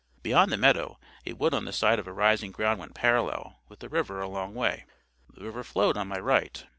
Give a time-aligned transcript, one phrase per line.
[0.23, 0.97] Beyond the meadow,
[1.27, 4.27] a wood on the side of a rising ground went parallel with the river a
[4.27, 4.87] long way.
[5.31, 6.65] The river flowed on my right.